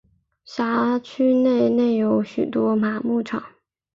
[0.45, 3.43] 辖区内内有许多马牧场。